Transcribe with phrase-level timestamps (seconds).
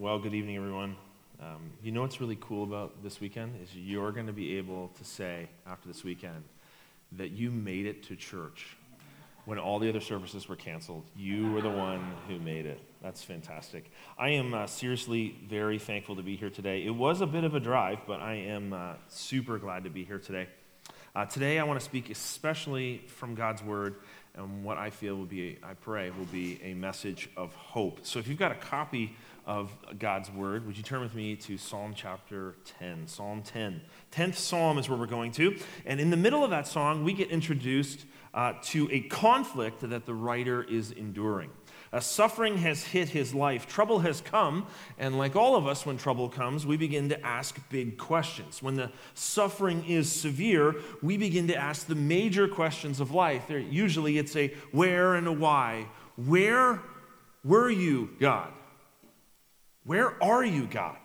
[0.00, 0.96] Well, good evening, everyone.
[1.42, 4.88] Um, you know what's really cool about this weekend is you're going to be able
[4.96, 6.42] to say after this weekend
[7.12, 8.78] that you made it to church
[9.44, 11.04] when all the other services were canceled.
[11.14, 12.80] You were the one who made it.
[13.02, 13.90] That's fantastic.
[14.18, 16.82] I am uh, seriously very thankful to be here today.
[16.82, 20.04] It was a bit of a drive, but I am uh, super glad to be
[20.04, 20.46] here today.
[21.14, 23.96] Uh, today, I want to speak especially from God's Word
[24.34, 28.00] and what I feel will be, I pray, will be a message of hope.
[28.02, 29.16] So if you've got a copy
[29.50, 33.08] of God's word, would you turn with me to Psalm chapter 10?
[33.08, 33.80] Psalm 10.
[34.12, 35.58] 10th Psalm is where we're going to.
[35.84, 40.06] And in the middle of that song, we get introduced uh, to a conflict that
[40.06, 41.50] the writer is enduring.
[41.92, 44.68] Uh, suffering has hit his life, trouble has come,
[45.00, 48.62] and like all of us, when trouble comes, we begin to ask big questions.
[48.62, 53.50] When the suffering is severe, we begin to ask the major questions of life.
[53.50, 55.88] Usually it's a where and a why.
[56.14, 56.80] Where
[57.42, 58.52] were you, God?
[59.90, 60.96] Where are you, God?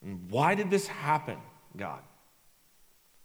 [0.00, 1.38] And why did this happen,
[1.76, 1.98] God?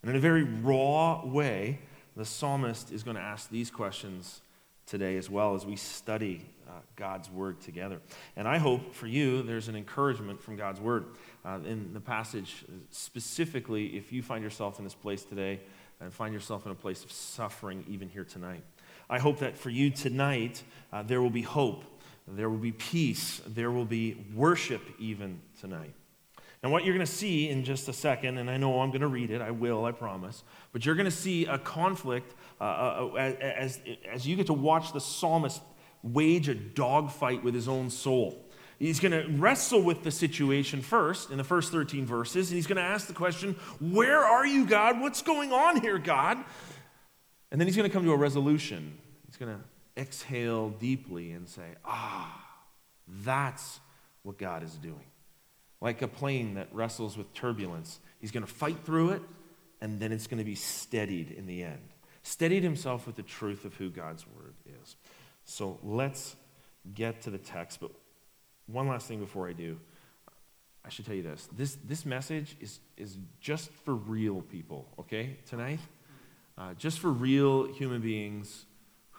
[0.02, 1.78] And in a very raw way,
[2.16, 4.42] the psalmist is going to ask these questions
[4.88, 8.02] today as well as we study uh, God's word together.
[8.36, 11.06] And I hope for you there's an encouragement from God's word
[11.46, 15.60] uh, in the passage, specifically if you find yourself in this place today
[16.02, 18.64] and find yourself in a place of suffering even here tonight.
[19.12, 21.84] I hope that for you tonight uh, there will be hope
[22.28, 23.42] there will be peace.
[23.48, 25.94] There will be worship even tonight.
[26.64, 29.02] And what you're going to see in just a second, and I know I'm going
[29.02, 32.64] to read it, I will, I promise, but you're going to see a conflict uh,
[32.64, 33.80] uh, as,
[34.12, 35.62] as you get to watch the psalmist
[36.04, 38.44] wage a dogfight with his own soul.
[38.80, 42.68] He's going to wrestle with the situation first in the first 13 verses, and he's
[42.68, 45.00] going to ask the question, Where are you, God?
[45.00, 46.44] What's going on here, God?
[47.52, 48.98] And then he's going to come to a resolution.
[49.26, 49.64] He's going to
[49.98, 52.46] exhale deeply and say, ah,
[53.24, 53.80] that's
[54.24, 55.06] what God is doing.
[55.82, 59.22] Like a plane that wrestles with turbulence, he's going to fight through it,
[59.82, 61.90] and then it's going to be steadied in the end.
[62.24, 64.96] Steadied himself with the truth of who God's word is.
[65.46, 66.36] So let's
[66.94, 67.80] get to the text.
[67.80, 67.92] But
[68.66, 69.80] one last thing before I do.
[70.84, 71.50] I should tell you this.
[71.56, 75.80] This, this message is, is just for real people, okay, tonight?
[76.58, 78.66] Uh, just for real human beings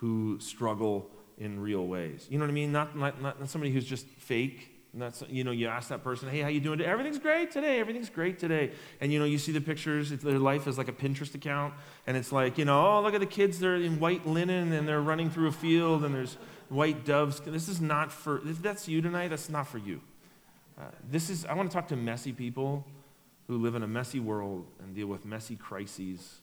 [0.01, 2.27] who struggle in real ways.
[2.31, 2.73] You know what I mean?
[2.73, 4.75] Not, not, not somebody who's just fake.
[4.95, 6.81] Not, you know, you ask that person, hey, how you doing?
[6.81, 7.79] Everything's great today.
[7.79, 8.73] Everything's great today.
[9.01, 10.11] And, you know, you see the pictures.
[10.11, 11.75] Their life is like a Pinterest account.
[12.07, 13.59] And it's like, you know, oh, look at the kids.
[13.59, 16.37] They're in white linen and they're running through a field and there's
[16.69, 17.41] white doves.
[17.41, 20.01] This is not for, if that's you tonight, that's not for you.
[20.81, 22.87] Uh, this is, I want to talk to messy people
[23.47, 26.41] who live in a messy world and deal with messy crises,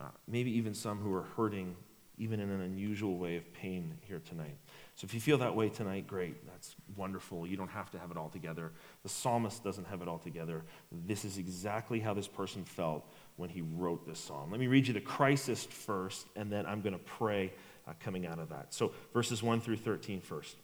[0.00, 1.76] uh, maybe even some who are hurting
[2.18, 4.56] even in an unusual way of pain here tonight.
[4.94, 6.46] So if you feel that way tonight, great.
[6.46, 7.46] That's wonderful.
[7.46, 8.70] You don't have to have it all together.
[9.02, 10.62] The psalmist doesn't have it all together.
[10.92, 13.04] This is exactly how this person felt
[13.36, 14.50] when he wrote this psalm.
[14.52, 17.52] Let me read you the crisis first, and then I'm going to pray
[17.88, 18.72] uh, coming out of that.
[18.72, 20.56] So verses 1 through 13 first.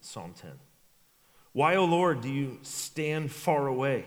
[0.00, 0.50] Psalm 10.
[1.52, 4.04] Why, O Lord, do you stand far away?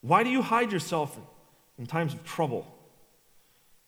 [0.00, 1.18] Why do you hide yourself
[1.76, 2.72] in times of trouble?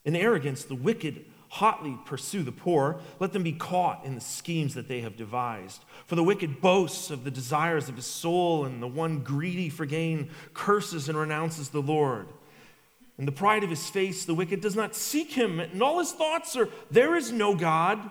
[0.09, 2.99] In arrogance, the wicked hotly pursue the poor.
[3.21, 5.85] Let them be caught in the schemes that they have devised.
[6.07, 9.85] For the wicked boasts of the desires of his soul, and the one greedy for
[9.85, 12.27] gain curses and renounces the Lord.
[13.19, 16.13] In the pride of his face, the wicked does not seek him, and all his
[16.13, 18.11] thoughts are, There is no God.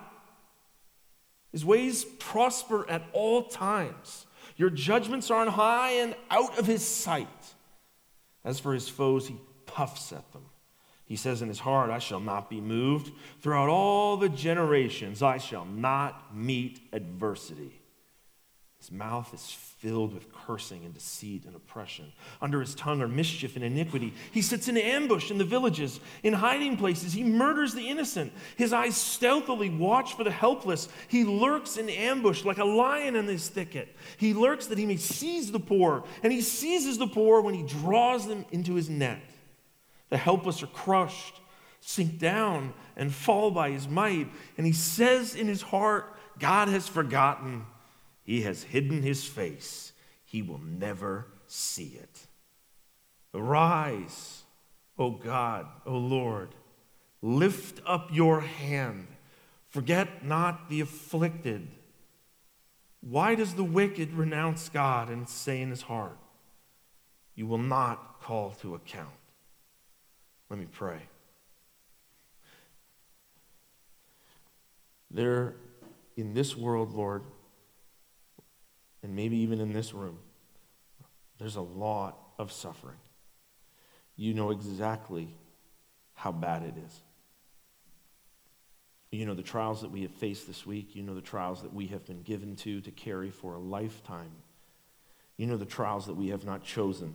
[1.51, 4.27] His ways prosper at all times.
[4.55, 7.55] Your judgments are on high and out of his sight.
[8.45, 10.43] As for his foes, he puffs at them.
[11.07, 13.11] He says in his heart, I shall not be moved.
[13.41, 17.79] Throughout all the generations, I shall not meet adversity.
[18.77, 22.11] His mouth is filled with cursing and deceit and oppression.
[22.41, 24.13] Under his tongue are mischief and iniquity.
[24.31, 25.99] He sits in ambush in the villages.
[26.23, 28.33] In hiding places, he murders the innocent.
[28.57, 30.89] His eyes stealthily watch for the helpless.
[31.07, 33.95] He lurks in ambush like a lion in this thicket.
[34.17, 37.63] He lurks that he may seize the poor, and he seizes the poor when he
[37.63, 39.21] draws them into his net.
[40.09, 41.39] The helpless are crushed,
[41.79, 44.29] sink down, and fall by his might.
[44.57, 47.65] And he says in his heart, God has forgotten.
[48.23, 49.93] He has hidden his face.
[50.25, 52.27] He will never see it.
[53.33, 54.43] Arise,
[54.97, 56.49] O God, O Lord.
[57.21, 59.07] Lift up your hand.
[59.69, 61.67] Forget not the afflicted.
[63.01, 66.17] Why does the wicked renounce God and say in his heart,
[67.35, 69.09] You will not call to account?
[70.49, 70.99] Let me pray.
[75.11, 75.55] There,
[76.15, 77.23] in this world, Lord,
[79.03, 80.19] and maybe even in this room,
[81.37, 82.97] there's a lot of suffering.
[84.15, 85.29] You know exactly
[86.13, 87.01] how bad it is.
[89.11, 90.95] You know the trials that we have faced this week.
[90.95, 94.31] You know the trials that we have been given to to carry for a lifetime.
[95.37, 97.13] You know the trials that we have not chosen,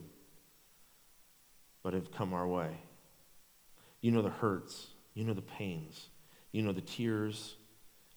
[1.83, 2.79] but have come our way.
[4.03, 4.89] You know the hurts.
[5.15, 6.09] You know the pains.
[6.51, 7.57] You know the tears.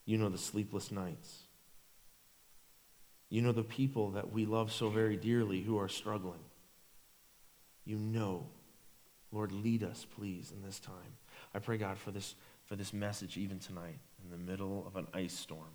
[0.03, 1.39] You know the sleepless nights.
[3.29, 6.43] You know the people that we love so very dearly who are struggling.
[7.85, 8.47] You know.
[9.31, 10.93] Lord, lead us, please, in this time.
[11.53, 12.35] I pray, God, for this,
[12.65, 15.73] for this message even tonight in the middle of an ice storm,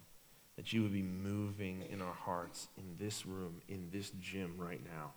[0.56, 4.82] that you would be moving in our hearts, in this room, in this gym right
[4.82, 5.12] now.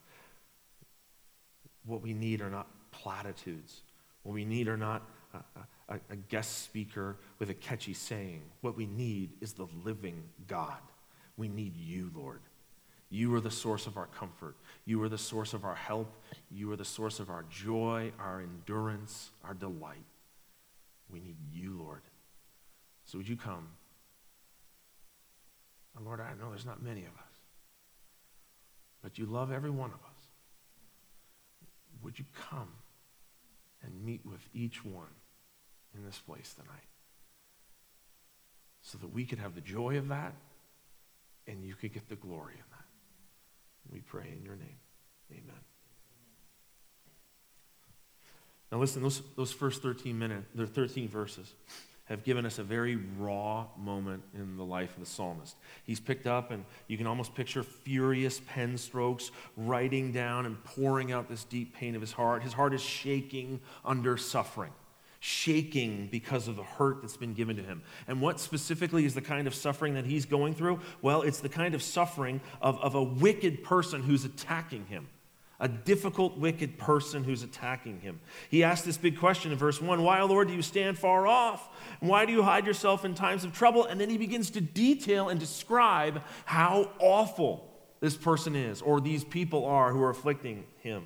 [1.85, 3.81] What we need are not platitudes.
[4.23, 5.03] What we need are not
[5.33, 8.41] a, a, a guest speaker with a catchy saying.
[8.61, 10.79] What we need is the living God.
[11.37, 12.41] We need you, Lord.
[13.09, 14.55] You are the source of our comfort.
[14.85, 16.11] You are the source of our help.
[16.49, 20.05] You are the source of our joy, our endurance, our delight.
[21.11, 22.01] We need you, Lord.
[23.05, 23.67] So would you come?
[25.95, 27.33] And Lord, I know there's not many of us,
[29.03, 30.21] but you love every one of us.
[32.01, 32.69] Would you come
[33.83, 35.13] and meet with each one
[35.95, 36.87] in this place tonight
[38.81, 40.33] so that we could have the joy of that
[41.47, 42.85] and you could get the glory in that.
[43.91, 44.77] We pray in your name.
[45.31, 45.61] Amen.
[48.71, 51.53] Now listen, those, those first 13 minutes, the 13 verses
[52.05, 55.55] have given us a very raw moment in the life of the psalmist.
[55.83, 61.11] He's picked up, and you can almost picture furious pen strokes writing down and pouring
[61.11, 62.43] out this deep pain of his heart.
[62.43, 64.71] His heart is shaking under suffering
[65.25, 67.81] shaking because of the hurt that's been given to him.
[68.09, 70.81] And what specifically is the kind of suffering that he's going through?
[71.01, 75.07] Well, it's the kind of suffering of, of a wicked person who's attacking him.
[75.63, 78.19] A difficult, wicked person who's attacking him.
[78.49, 81.69] He asks this big question in verse 1 Why, Lord, do you stand far off?
[82.01, 83.85] Why do you hide yourself in times of trouble?
[83.85, 89.23] And then he begins to detail and describe how awful this person is, or these
[89.23, 91.05] people are who are afflicting him.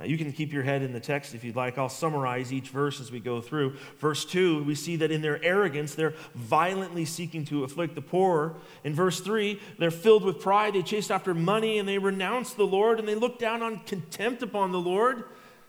[0.00, 1.76] Now, you can keep your head in the text if you'd like.
[1.76, 3.76] I'll summarize each verse as we go through.
[3.98, 8.56] Verse 2, we see that in their arrogance, they're violently seeking to afflict the poor.
[8.82, 10.72] In verse 3, they're filled with pride.
[10.72, 14.42] They chase after money and they renounce the Lord and they look down on contempt
[14.42, 15.24] upon the Lord.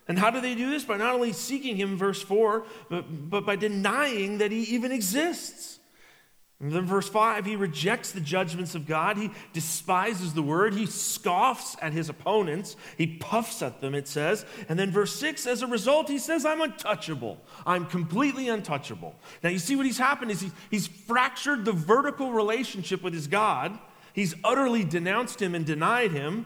[0.08, 0.86] And how do they do this?
[0.86, 5.80] By not only seeking Him, verse 4, but, but by denying that He even exists.
[6.62, 9.18] And then verse 5, he rejects the judgments of God.
[9.18, 10.76] He despises the word.
[10.76, 12.76] He scoffs at his opponents.
[12.98, 14.46] He puffs at them, it says.
[14.70, 17.40] And then verse 6, as a result, he says, I'm untouchable.
[17.66, 19.16] I'm completely untouchable.
[19.44, 23.26] Now, you see what he's happened is he, he's fractured the vertical relationship with his
[23.26, 23.80] God.
[24.14, 26.46] He's utterly denounced him and denied him.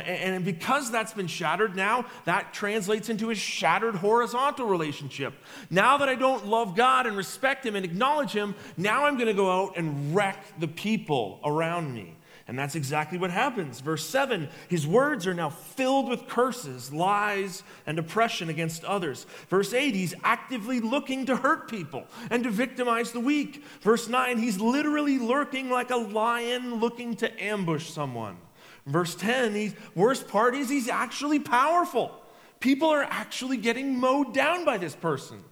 [0.00, 5.34] And because that's been shattered, now that translates into a shattered horizontal relationship.
[5.70, 9.26] Now that I don't love God and respect Him and acknowledge Him, now I'm going
[9.28, 12.16] to go out and wreck the people around me.
[12.46, 13.80] And that's exactly what happens.
[13.80, 19.24] Verse 7 His words are now filled with curses, lies, and oppression against others.
[19.48, 23.64] Verse 8 He's actively looking to hurt people and to victimize the weak.
[23.80, 28.36] Verse 9 He's literally lurking like a lion looking to ambush someone.
[28.86, 32.12] Verse 10, the worst part is he's actually powerful.
[32.60, 35.42] People are actually getting mowed down by this person.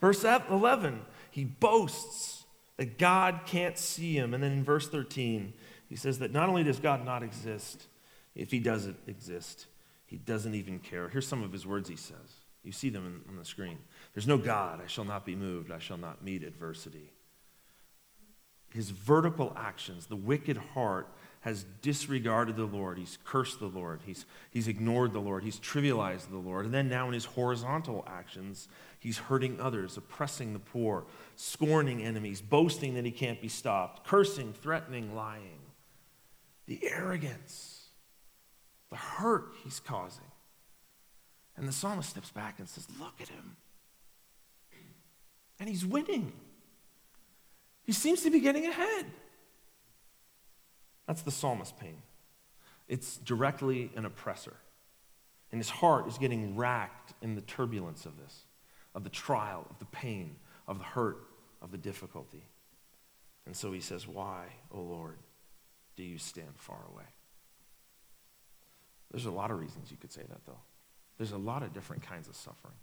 [0.00, 2.44] Verse 11, he boasts
[2.76, 4.34] that God can't see him.
[4.34, 5.52] And then in verse 13,
[5.88, 7.86] he says that not only does God not exist,
[8.34, 9.66] if he doesn't exist,
[10.06, 11.08] he doesn't even care.
[11.08, 12.40] Here's some of his words he says.
[12.64, 13.78] You see them on the screen.
[14.14, 14.80] There's no God.
[14.82, 15.70] I shall not be moved.
[15.70, 17.12] I shall not meet adversity.
[18.70, 21.08] His vertical actions, the wicked heart,
[21.44, 22.96] has disregarded the Lord.
[22.96, 24.00] He's cursed the Lord.
[24.06, 25.44] He's, he's ignored the Lord.
[25.44, 26.64] He's trivialized the Lord.
[26.64, 28.66] And then now in his horizontal actions,
[28.98, 31.04] he's hurting others, oppressing the poor,
[31.36, 35.60] scorning enemies, boasting that he can't be stopped, cursing, threatening, lying.
[36.64, 37.88] The arrogance,
[38.88, 40.24] the hurt he's causing.
[41.58, 43.56] And the psalmist steps back and says, Look at him.
[45.60, 46.32] And he's winning.
[47.82, 49.04] He seems to be getting ahead.
[51.06, 52.02] That's the psalmist's pain.
[52.88, 54.54] It's directly an oppressor.
[55.50, 58.44] And his heart is getting racked in the turbulence of this,
[58.94, 61.18] of the trial, of the pain, of the hurt,
[61.62, 62.44] of the difficulty.
[63.46, 65.18] And so he says, Why, O Lord,
[65.96, 67.04] do you stand far away?
[69.10, 70.60] There's a lot of reasons you could say that, though.
[71.18, 72.74] There's a lot of different kinds of suffering,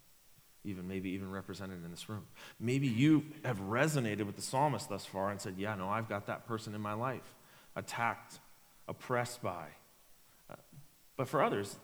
[0.63, 2.25] even maybe even represented in this room.
[2.58, 6.28] Maybe you have resonated with the psalmist thus far and said, Yeah, no, I've got
[6.28, 7.36] that person in my life
[7.75, 8.40] attacked
[8.88, 9.68] oppressed by.
[10.50, 10.56] Uh,
[11.18, 11.78] but for others,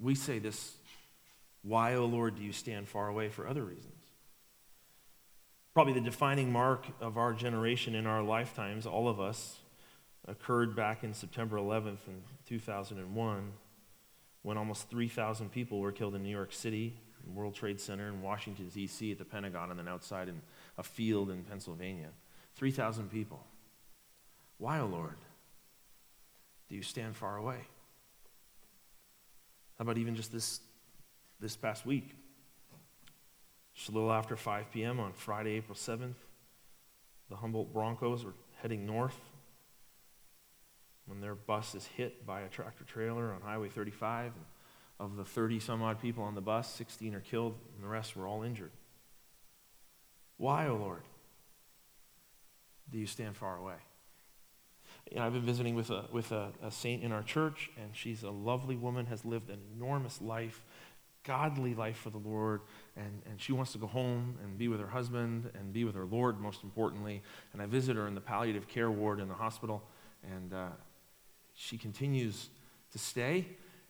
[0.00, 0.76] we say this
[1.62, 4.04] why, O oh Lord, do you stand far away for other reasons?
[5.72, 9.58] Probably the defining mark of our generation in our lifetimes, all of us,
[10.28, 13.52] occurred back in September 11th in 2001
[14.42, 16.94] when almost 3,000 people were killed in New York City,
[17.34, 20.42] World Trade Center in Washington, D.C., at the Pentagon, and then outside in
[20.76, 22.08] a field in Pennsylvania.
[22.56, 23.42] 3,000 people.
[24.64, 25.16] Why, O oh Lord,
[26.70, 27.58] do you stand far away?
[29.76, 30.60] How about even just this,
[31.38, 32.14] this past week?
[33.74, 35.00] Just a little after 5 p.m.
[35.00, 36.14] on Friday, April 7th,
[37.28, 39.20] the Humboldt Broncos were heading north
[41.04, 44.32] when their bus is hit by a tractor trailer on Highway 35.
[44.32, 44.44] And
[44.98, 48.16] of the 30 some odd people on the bus, 16 are killed, and the rest
[48.16, 48.72] were all injured.
[50.38, 51.02] Why, O oh Lord,
[52.90, 53.76] do you stand far away?
[55.10, 57.94] You know, I've been visiting with, a, with a, a saint in our church, and
[57.94, 60.62] she's a lovely woman, has lived an enormous life,
[61.24, 62.62] godly life for the Lord,
[62.96, 65.94] and, and she wants to go home and be with her husband and be with
[65.94, 67.22] her Lord, most importantly.
[67.52, 69.82] And I visit her in the palliative care ward in the hospital,
[70.22, 70.68] and uh,
[71.54, 72.48] she continues
[72.92, 73.46] to stay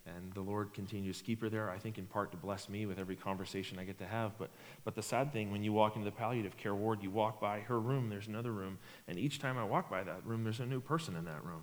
[0.06, 2.84] and the Lord continues to keep her there, I think in part to bless me
[2.84, 4.37] with every conversation I get to have.
[4.38, 4.50] But,
[4.84, 7.61] but the sad thing, when you walk into the palliative care ward, you walk by
[7.61, 10.66] her room, there's another room, and each time I walk by that room, there's a
[10.66, 11.62] new person in that room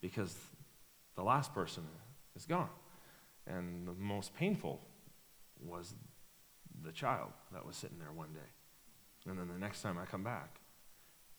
[0.00, 0.34] because
[1.14, 1.84] the last person
[2.34, 2.70] is gone.
[3.46, 4.80] And the most painful
[5.60, 5.94] was
[6.82, 9.28] the child that was sitting there one day.
[9.28, 10.60] And then the next time I come back,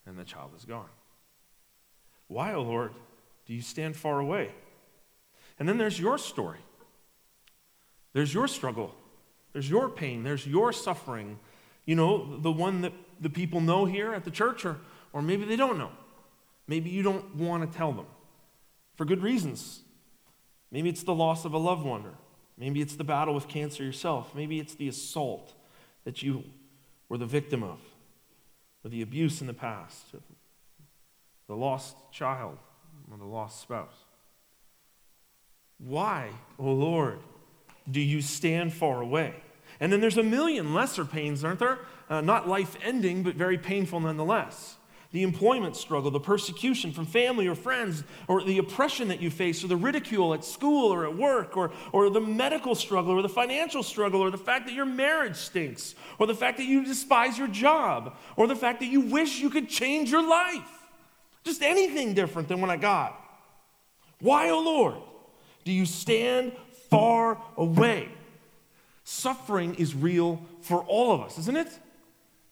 [0.06, 0.90] and the child is gone.
[2.28, 2.94] Why, O oh Lord,
[3.46, 4.52] do you stand far away?
[5.58, 6.60] And then there's your story.
[8.14, 8.94] There's your struggle.
[9.54, 10.24] There's your pain.
[10.24, 11.40] There's your suffering.
[11.86, 14.78] You know, the one that the people know here at the church, or,
[15.14, 15.92] or maybe they don't know.
[16.68, 18.08] Maybe you don't want to tell them
[18.96, 19.82] for good reasons.
[20.72, 22.16] Maybe it's the loss of a loved one, or
[22.58, 24.34] maybe it's the battle with cancer yourself.
[24.36, 25.54] Maybe it's the assault
[26.06, 26.44] that you
[27.08, 27.80] were the victim of,
[28.84, 30.08] or the abuse in the past,
[31.48, 32.58] the lost child,
[33.12, 34.05] or the lost spouse.
[35.77, 37.20] Why, O oh Lord,
[37.89, 39.36] do you stand far away?
[39.79, 41.79] And then there's a million lesser pains, aren't there?
[42.10, 44.77] Uh, not life ending, but very painful nonetheless.
[45.12, 49.63] The employment struggle, the persecution from family or friends, or the oppression that you face,
[49.63, 53.29] or the ridicule at school or at work, or, or the medical struggle, or the
[53.29, 57.38] financial struggle, or the fact that your marriage stinks, or the fact that you despise
[57.38, 60.84] your job, or the fact that you wish you could change your life.
[61.44, 63.17] Just anything different than what I got.
[64.20, 64.96] Why, O oh Lord?
[65.66, 66.54] Do you stand
[66.90, 68.10] far away?
[69.04, 71.80] Suffering is real for all of us, isn't it?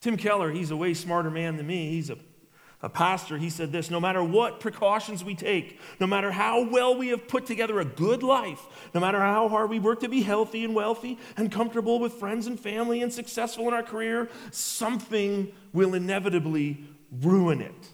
[0.01, 1.91] Tim Keller, he's a way smarter man than me.
[1.91, 2.17] He's a,
[2.81, 3.37] a pastor.
[3.37, 7.27] He said this no matter what precautions we take, no matter how well we have
[7.27, 8.61] put together a good life,
[8.93, 12.47] no matter how hard we work to be healthy and wealthy and comfortable with friends
[12.47, 16.83] and family and successful in our career, something will inevitably
[17.21, 17.89] ruin it.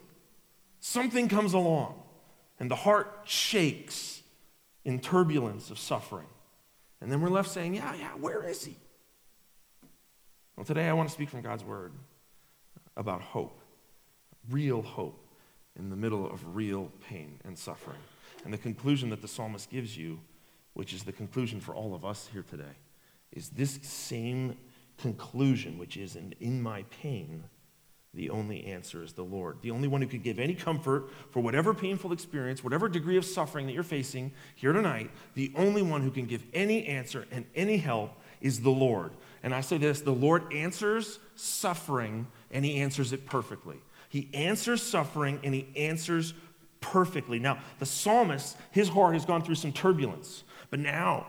[0.79, 2.01] Something comes along,
[2.59, 4.18] and the heart shakes
[4.85, 6.27] in turbulence of suffering.
[7.01, 8.77] And then we're left saying, yeah, yeah, where is he?
[10.55, 11.93] Well, today I want to speak from God's word
[12.97, 13.61] about hope,
[14.49, 15.25] real hope
[15.77, 17.99] in the middle of real pain and suffering.
[18.43, 20.19] And the conclusion that the psalmist gives you,
[20.73, 22.75] which is the conclusion for all of us here today,
[23.31, 24.57] is this same
[24.97, 27.43] conclusion, which is in, in my pain,
[28.13, 29.57] the only answer is the Lord.
[29.61, 33.25] The only one who can give any comfort for whatever painful experience, whatever degree of
[33.25, 37.45] suffering that you're facing here tonight, the only one who can give any answer and
[37.55, 39.11] any help is the Lord.
[39.43, 43.77] And I say this the Lord answers suffering and he answers it perfectly.
[44.09, 46.33] He answers suffering and he answers
[46.81, 47.37] perfectly.
[47.37, 51.27] Now, the psalmist, his heart has gone through some turbulence, but now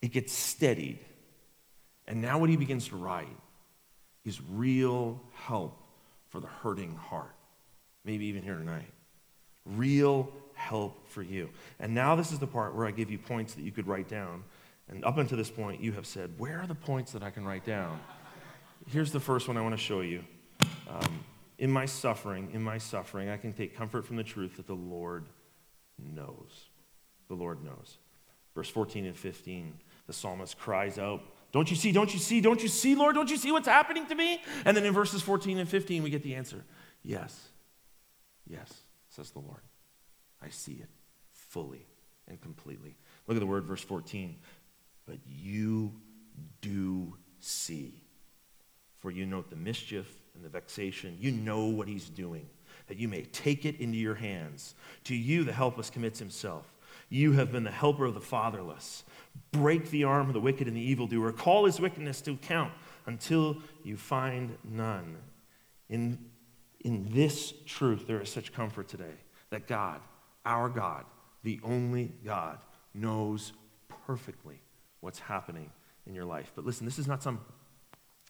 [0.00, 1.00] it gets steadied.
[2.06, 3.36] And now what he begins to write
[4.24, 5.82] is real help
[6.28, 7.34] for the hurting heart.
[8.04, 8.90] Maybe even here tonight.
[9.64, 11.50] Real help for you.
[11.78, 14.08] And now this is the part where I give you points that you could write
[14.08, 14.44] down.
[14.88, 17.44] And up until this point, you have said, Where are the points that I can
[17.44, 18.00] write down?
[18.88, 20.24] Here's the first one I want to show you.
[20.88, 21.24] Um,
[21.58, 24.74] in my suffering, in my suffering, I can take comfort from the truth that the
[24.74, 25.26] Lord
[25.98, 26.68] knows.
[27.28, 27.98] The Lord knows.
[28.54, 29.74] Verse 14 and 15,
[30.06, 31.22] the psalmist cries out,
[31.52, 31.92] don't you see?
[31.92, 32.40] Don't you see?
[32.40, 33.14] Don't you see, Lord?
[33.14, 34.40] Don't you see what's happening to me?
[34.64, 36.64] And then in verses 14 and 15, we get the answer
[37.02, 37.48] Yes,
[38.46, 38.72] yes,
[39.08, 39.62] says the Lord.
[40.42, 40.88] I see it
[41.32, 41.86] fully
[42.28, 42.96] and completely.
[43.26, 44.36] Look at the word, verse 14.
[45.06, 45.92] But you
[46.60, 48.02] do see,
[49.00, 51.16] for you note the mischief and the vexation.
[51.18, 52.48] You know what he's doing,
[52.86, 54.74] that you may take it into your hands.
[55.04, 56.72] To you, the helpless commits himself.
[57.08, 59.04] You have been the helper of the fatherless.
[59.52, 61.32] Break the arm of the wicked and the evildoer.
[61.32, 62.72] Call his wickedness to account
[63.06, 65.16] until you find none.
[65.88, 66.18] In,
[66.80, 69.14] in this truth, there is such comfort today
[69.50, 70.00] that God,
[70.46, 71.04] our God,
[71.42, 72.58] the only God,
[72.94, 73.52] knows
[74.06, 74.60] perfectly
[75.00, 75.70] what's happening
[76.06, 76.52] in your life.
[76.54, 77.40] But listen, this is not some,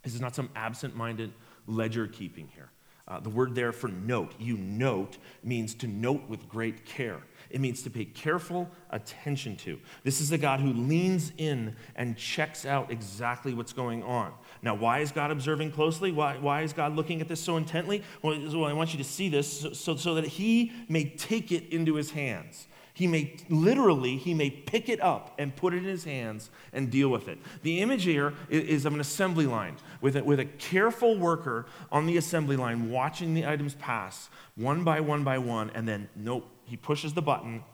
[0.02, 1.32] this is not some absent minded
[1.66, 2.70] ledger keeping here.
[3.08, 7.20] Uh, the word there for note, you note, means to note with great care.
[7.50, 9.80] It means to pay careful attention to.
[10.04, 14.32] This is a God who leans in and checks out exactly what's going on.
[14.62, 16.12] Now, why is God observing closely?
[16.12, 18.04] Why, why is God looking at this so intently?
[18.22, 21.94] Well, I want you to see this so, so that he may take it into
[21.94, 22.68] his hands.
[23.00, 26.90] He may literally, he may pick it up and put it in his hands and
[26.90, 27.38] deal with it.
[27.62, 32.04] The image here is of an assembly line with a, with a careful worker on
[32.04, 36.46] the assembly line watching the items pass one by one by one, and then, nope,
[36.64, 37.64] he pushes the button,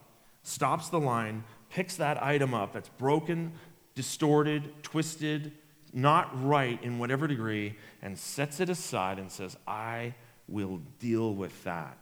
[0.45, 3.50] stops the line, picks that item up that's broken,
[3.97, 5.50] distorted, twisted,
[5.92, 10.14] not right in whatever degree, and sets it aside and says, I
[10.47, 11.99] will deal with that.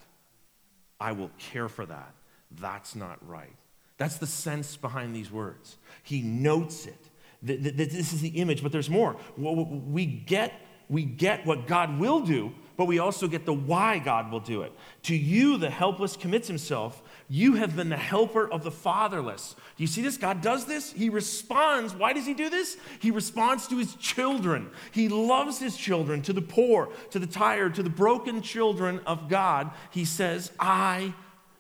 [1.01, 2.13] I will care for that.
[2.61, 3.55] That's not right.
[3.97, 5.77] That's the sense behind these words.
[6.03, 7.11] He notes it.
[7.43, 9.17] This is the image, but there's more.
[9.37, 10.53] We get,
[10.89, 14.63] we get what God will do, but we also get the why God will do
[14.63, 14.73] it.
[15.05, 17.03] To you, the helpless commits himself.
[17.29, 19.55] You have been the helper of the fatherless.
[19.77, 20.17] Do you see this?
[20.17, 20.91] God does this.
[20.91, 21.95] He responds.
[21.95, 22.77] Why does he do this?
[22.99, 24.71] He responds to his children.
[24.91, 29.29] He loves his children, to the poor, to the tired, to the broken children of
[29.29, 29.71] God.
[29.91, 31.15] He says, I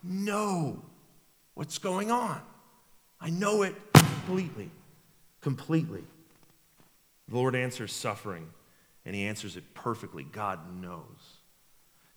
[0.04, 0.82] know
[1.54, 2.40] what's going on.
[3.20, 4.70] I know it completely.
[5.40, 6.04] Completely.
[7.28, 8.48] The Lord answers suffering,
[9.04, 10.24] and He answers it perfectly.
[10.24, 11.38] God knows.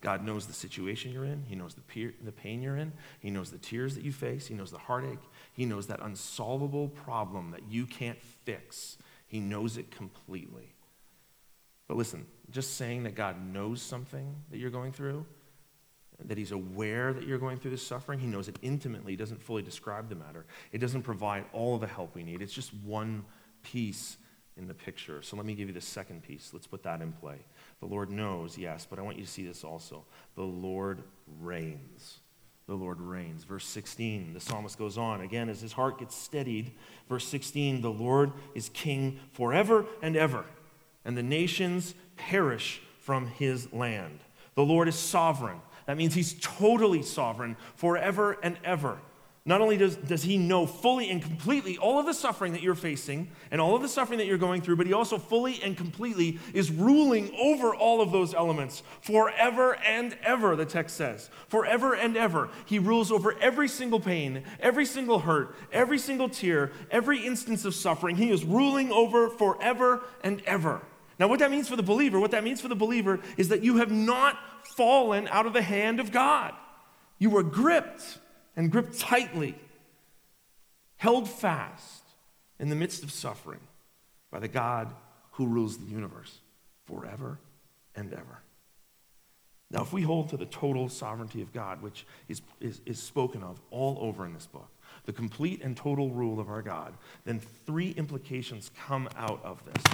[0.00, 1.42] God knows the situation you're in.
[1.48, 2.92] He knows the, peer, the pain you're in.
[3.18, 4.46] He knows the tears that you face.
[4.46, 5.18] He knows the heartache.
[5.52, 8.96] He knows that unsolvable problem that you can't fix.
[9.26, 10.74] He knows it completely.
[11.88, 15.26] But listen, just saying that God knows something that you're going through
[16.24, 18.18] that he's aware that you're going through this suffering.
[18.18, 19.12] He knows it intimately.
[19.12, 20.46] He doesn't fully describe the matter.
[20.72, 22.42] It doesn't provide all of the help we need.
[22.42, 23.24] It's just one
[23.62, 24.16] piece
[24.56, 25.22] in the picture.
[25.22, 26.50] So let me give you the second piece.
[26.52, 27.36] Let's put that in play.
[27.80, 30.04] The Lord knows, yes, but I want you to see this also.
[30.34, 31.02] The Lord
[31.40, 32.18] reigns.
[32.66, 33.44] The Lord reigns.
[33.44, 36.72] Verse 16, the psalmist goes on again as his heart gets steadied.
[37.08, 40.44] Verse 16, the Lord is king forever and ever,
[41.04, 44.18] and the nations perish from his land.
[44.54, 45.60] The Lord is sovereign.
[45.88, 48.98] That means he's totally sovereign forever and ever.
[49.46, 52.74] Not only does, does he know fully and completely all of the suffering that you're
[52.74, 55.78] facing and all of the suffering that you're going through, but he also fully and
[55.78, 61.30] completely is ruling over all of those elements forever and ever, the text says.
[61.48, 62.50] Forever and ever.
[62.66, 67.74] He rules over every single pain, every single hurt, every single tear, every instance of
[67.74, 68.16] suffering.
[68.16, 70.82] He is ruling over forever and ever.
[71.18, 73.62] Now, what that means for the believer, what that means for the believer is that
[73.62, 74.38] you have not
[74.76, 76.54] fallen out of the hand of God.
[77.18, 78.18] You were gripped
[78.56, 79.56] and gripped tightly,
[80.96, 82.04] held fast
[82.60, 83.60] in the midst of suffering
[84.30, 84.94] by the God
[85.32, 86.38] who rules the universe
[86.86, 87.38] forever
[87.96, 88.42] and ever.
[89.70, 93.42] Now, if we hold to the total sovereignty of God, which is, is, is spoken
[93.42, 94.68] of all over in this book,
[95.04, 99.84] the complete and total rule of our God, then three implications come out of this.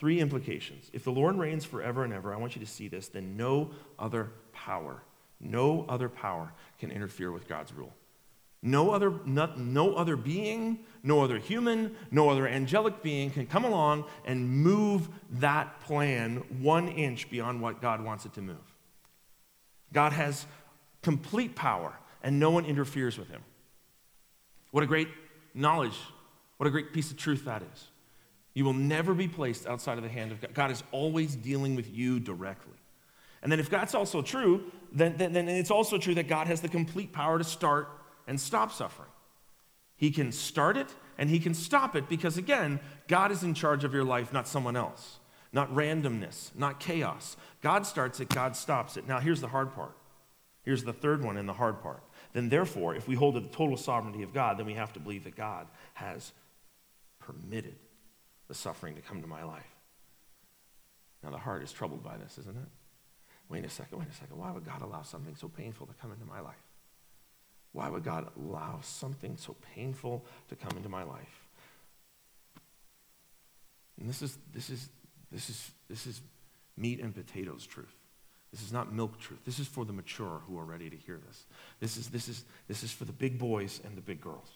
[0.00, 0.90] Three implications.
[0.94, 3.70] If the Lord reigns forever and ever, I want you to see this, then no
[3.98, 5.02] other power,
[5.38, 7.92] no other power can interfere with God's rule.
[8.62, 14.06] No other, no other being, no other human, no other angelic being can come along
[14.24, 18.56] and move that plan one inch beyond what God wants it to move.
[19.92, 20.46] God has
[21.02, 23.42] complete power, and no one interferes with him.
[24.70, 25.08] What a great
[25.52, 25.98] knowledge,
[26.56, 27.89] what a great piece of truth that is.
[28.54, 30.54] You will never be placed outside of the hand of God.
[30.54, 32.74] God is always dealing with you directly.
[33.42, 36.60] And then, if that's also true, then, then, then it's also true that God has
[36.60, 37.88] the complete power to start
[38.26, 39.08] and stop suffering.
[39.96, 43.84] He can start it and He can stop it because, again, God is in charge
[43.84, 45.20] of your life, not someone else,
[45.52, 47.36] not randomness, not chaos.
[47.62, 49.06] God starts it, God stops it.
[49.06, 49.96] Now, here's the hard part.
[50.62, 52.02] Here's the third one and the hard part.
[52.32, 55.00] Then, therefore, if we hold to the total sovereignty of God, then we have to
[55.00, 56.32] believe that God has
[57.18, 57.76] permitted
[58.50, 59.76] the suffering to come to my life.
[61.22, 62.68] Now, the heart is troubled by this, isn't it?
[63.48, 64.36] Wait a second, wait a second.
[64.36, 66.54] Why would God allow something so painful to come into my life?
[67.72, 71.46] Why would God allow something so painful to come into my life?
[74.00, 74.88] And this is, this is,
[75.30, 76.20] this is, this is
[76.76, 77.94] meat and potatoes truth.
[78.50, 79.44] This is not milk truth.
[79.44, 81.44] This is for the mature who are ready to hear this.
[81.78, 84.48] This is, this is, this is for the big boys and the big girls.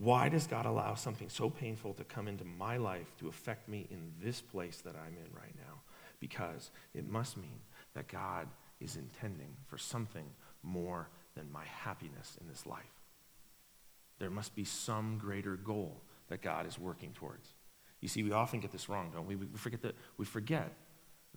[0.00, 3.86] Why does God allow something so painful to come into my life to affect me
[3.90, 5.82] in this place that I'm in right now?
[6.20, 7.60] Because it must mean
[7.92, 8.48] that God
[8.80, 10.24] is intending for something
[10.62, 12.80] more than my happiness in this life.
[14.18, 17.50] There must be some greater goal that God is working towards.
[18.00, 19.36] You see, we often get this wrong, don't we?
[19.36, 20.72] We forget that we forget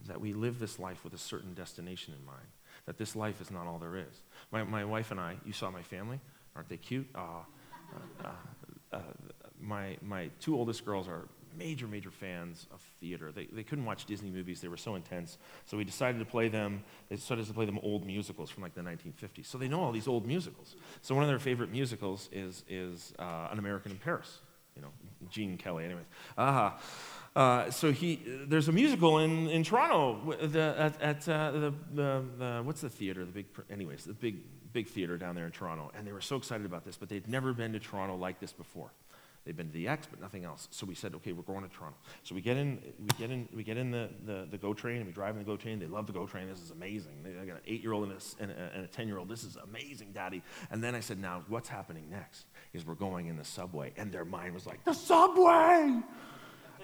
[0.08, 2.48] that we live this life with a certain destination in mind.
[2.86, 4.24] That this life is not all there is.
[4.54, 6.22] My, my wife and I, you saw my family,
[6.56, 7.08] aren't they cute?
[7.14, 7.44] Uh, uh,
[8.92, 9.00] uh,
[9.60, 13.32] my, my two oldest girls are major, major fans of theater.
[13.32, 15.38] They, they couldn't watch Disney movies, they were so intense.
[15.66, 18.76] So we decided to play them, they started to play them old musicals from like
[18.76, 19.46] the 1950s.
[19.46, 20.76] So they know all these old musicals.
[21.02, 24.40] So one of their favorite musicals is, is uh, An American in Paris,
[24.76, 24.90] you know,
[25.30, 26.06] Gene Kelly, anyways.
[26.38, 26.72] Uh,
[27.36, 32.24] uh, so he, there's a musical in, in Toronto the, at, at uh, the, the,
[32.38, 33.26] the, what's the theater?
[33.26, 34.38] The big, anyways, the big,
[34.72, 35.92] big theater down there in Toronto.
[35.96, 38.54] And they were so excited about this, but they'd never been to Toronto like this
[38.54, 38.92] before.
[39.46, 40.70] They've been to the Ex, but nothing else.
[40.72, 41.98] So we said, okay, we're going to Toronto.
[42.24, 44.98] So we get in, we get in, we get in the, the, the GO train,
[44.98, 45.80] and we drive in the GO train.
[45.80, 46.48] They love the GO train.
[46.48, 47.24] This is amazing.
[47.24, 49.28] They got an eight-year-old and a, and a, 10-year-old.
[49.28, 50.44] This is amazing, Daddy.
[50.72, 53.92] And then I said, now what's happening next is we're going in the subway.
[53.98, 56.00] And their mind was like, the subway!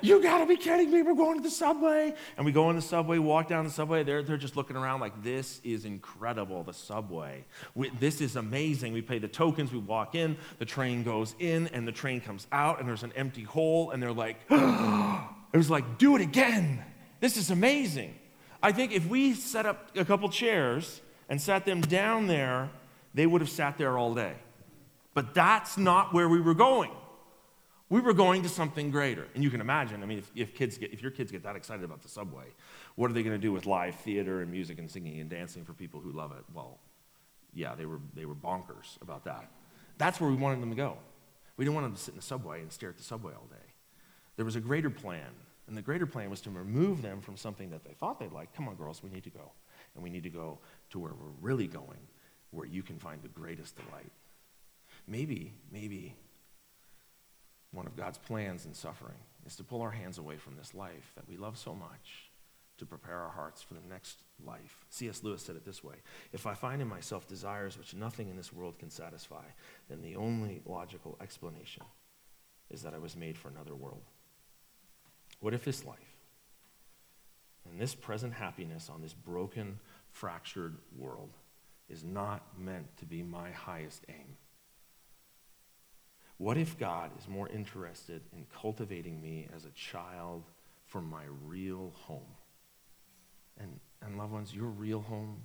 [0.01, 1.01] You gotta be kidding me.
[1.01, 2.13] We're going to the subway.
[2.37, 4.03] And we go in the subway, walk down the subway.
[4.03, 7.45] They're, they're just looking around like, this is incredible, the subway.
[7.75, 8.93] We, this is amazing.
[8.93, 12.47] We pay the tokens, we walk in, the train goes in, and the train comes
[12.51, 16.83] out, and there's an empty hole, and they're like, it was like, do it again.
[17.19, 18.15] This is amazing.
[18.61, 22.69] I think if we set up a couple chairs and sat them down there,
[23.13, 24.35] they would have sat there all day.
[25.13, 26.91] But that's not where we were going.
[27.89, 29.27] We were going to something greater.
[29.33, 31.55] And you can imagine, I mean, if, if, kids get, if your kids get that
[31.55, 32.45] excited about the subway,
[32.95, 35.65] what are they going to do with live theater and music and singing and dancing
[35.65, 36.43] for people who love it?
[36.53, 36.77] Well,
[37.53, 39.49] yeah, they were, they were bonkers about that.
[39.97, 40.97] That's where we wanted them to go.
[41.57, 43.47] We didn't want them to sit in the subway and stare at the subway all
[43.49, 43.73] day.
[44.35, 45.27] There was a greater plan,
[45.67, 48.55] and the greater plan was to remove them from something that they thought they'd like.
[48.55, 49.51] Come on, girls, we need to go.
[49.95, 50.59] And we need to go
[50.91, 51.99] to where we're really going,
[52.51, 54.11] where you can find the greatest delight.
[55.07, 56.15] Maybe, maybe
[57.71, 61.11] one of God's plans in suffering is to pull our hands away from this life
[61.15, 62.29] that we love so much
[62.77, 64.85] to prepare our hearts for the next life.
[64.89, 65.23] C.S.
[65.23, 65.95] Lewis said it this way
[66.33, 69.43] If I find in myself desires which nothing in this world can satisfy,
[69.89, 71.83] then the only logical explanation
[72.69, 74.03] is that I was made for another world.
[75.39, 75.97] What if this life
[77.69, 79.79] and this present happiness on this broken,
[80.09, 81.31] fractured world
[81.89, 84.37] is not meant to be my highest aim?
[86.39, 90.45] What if God is more interested in cultivating me as a child
[90.85, 92.37] for my real home?
[93.59, 95.41] And, and loved ones, your real home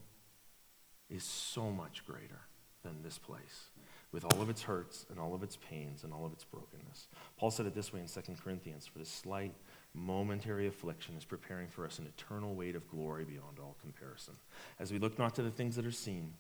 [1.10, 2.42] is so much greater
[2.84, 3.70] than this place,
[4.12, 7.08] with all of its hurts and all of its pains and all of its brokenness.
[7.36, 9.54] Paul said it this way in 2 Corinthians For this slight,
[9.94, 14.34] momentary affliction is preparing for us an eternal weight of glory beyond all comparison,
[14.78, 16.34] as we look not to the things that are seen,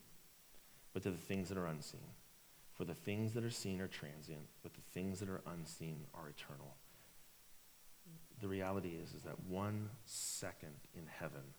[0.92, 2.06] but to the things that are unseen.
[2.74, 6.28] For the things that are seen are transient, but the things that are unseen are
[6.28, 6.74] eternal.
[8.40, 11.54] The reality is, is that one second in heaven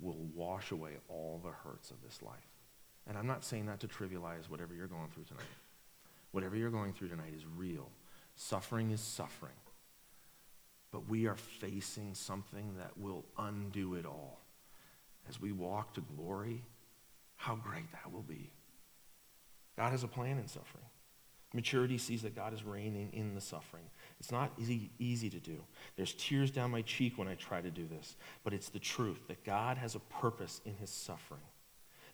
[0.00, 2.34] will wash away all the hurts of this life.
[3.08, 5.44] And I'm not saying that to trivialize whatever you're going through tonight.
[6.32, 7.88] Whatever you're going through tonight is real.
[8.34, 9.52] Suffering is suffering.
[10.90, 14.40] But we are facing something that will undo it all.
[15.28, 16.64] As we walk to glory,
[17.36, 18.50] how great that will be.
[19.80, 20.84] God has a plan in suffering.
[21.54, 23.84] Maturity sees that God is reigning in the suffering.
[24.18, 25.56] It's not easy, easy to do.
[25.96, 29.26] There's tears down my cheek when I try to do this, but it's the truth
[29.28, 31.40] that God has a purpose in his suffering.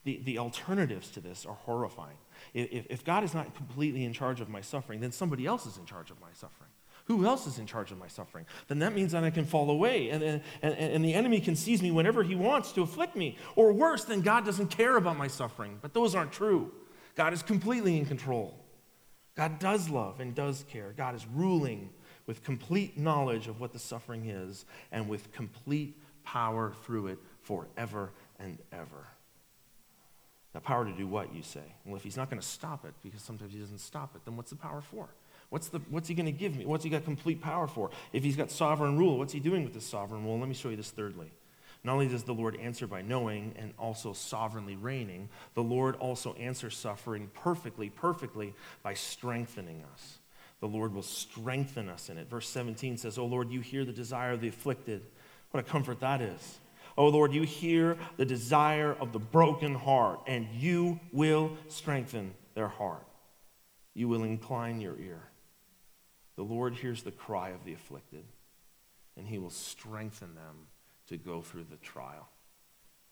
[0.04, 2.18] The, the alternatives to this are horrifying.
[2.54, 5.76] If, if God is not completely in charge of my suffering, then somebody else is
[5.76, 6.70] in charge of my suffering.
[7.06, 8.46] Who else is in charge of my suffering?
[8.68, 11.82] Then that means that I can fall away, and, and, and the enemy can seize
[11.82, 13.36] me whenever he wants to afflict me.
[13.56, 15.80] Or worse, then God doesn't care about my suffering.
[15.82, 16.70] But those aren't true.
[17.16, 18.54] God is completely in control.
[19.36, 20.94] God does love and does care.
[20.96, 21.90] God is ruling
[22.26, 28.10] with complete knowledge of what the suffering is and with complete power through it forever
[28.38, 29.06] and ever.
[30.52, 31.60] The power to do what, you say?
[31.84, 34.36] Well, if he's not going to stop it, because sometimes he doesn't stop it, then
[34.36, 35.08] what's the power for?
[35.50, 36.64] What's, the, what's he going to give me?
[36.64, 37.90] What's he got complete power for?
[38.12, 40.38] If he's got sovereign rule, what's he doing with this sovereign rule?
[40.38, 41.30] Let me show you this thirdly.
[41.86, 46.32] Not only does the Lord answer by knowing and also sovereignly reigning, the Lord also
[46.34, 50.18] answers suffering perfectly, perfectly by strengthening us.
[50.58, 52.28] The Lord will strengthen us in it.
[52.28, 55.02] Verse 17 says, O Lord, you hear the desire of the afflicted.
[55.52, 56.58] What a comfort that is.
[56.98, 62.66] Oh Lord, you hear the desire of the broken heart, and you will strengthen their
[62.68, 63.06] heart.
[63.94, 65.22] You will incline your ear.
[66.34, 68.24] The Lord hears the cry of the afflicted,
[69.16, 70.66] and he will strengthen them
[71.08, 72.28] to go through the trial.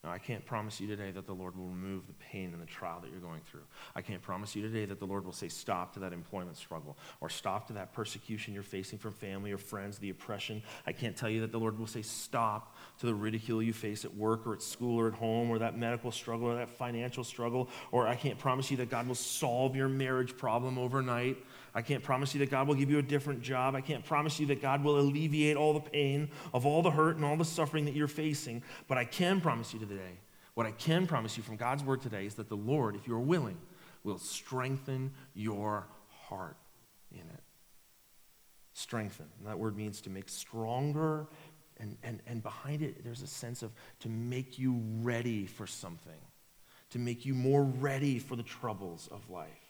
[0.05, 2.67] Now, I can't promise you today that the Lord will remove the pain and the
[2.67, 3.63] trial that you're going through.
[3.97, 6.99] I can't promise you today that the Lord will say stop to that employment struggle
[7.23, 10.63] or stop to that persecution you're facing from family or friends, the oppression.
[10.87, 14.05] I can't tell you that the Lord will say stop to the ridicule you face
[14.05, 17.25] at work or at school or at home or that medical struggle or that financial
[17.25, 17.71] struggle.
[17.91, 21.39] Or I can't promise you that God will solve your marriage problem overnight.
[21.75, 23.75] I can't promise you that God will give you a different job.
[23.75, 27.17] I can't promise you that God will alleviate all the pain of all the hurt
[27.17, 28.63] and all the suffering that you're facing.
[28.87, 30.21] But I can promise you today,
[30.55, 33.19] what I can promise you from God's word today is that the Lord, if you're
[33.19, 33.59] willing,
[34.05, 35.89] will strengthen your
[36.29, 36.57] heart
[37.11, 37.43] in it.
[38.73, 39.27] Strengthen.
[39.39, 41.27] And that word means to make stronger.
[41.79, 46.13] And, and, and behind it, there's a sense of to make you ready for something,
[46.91, 49.64] to make you more ready for the troubles of life.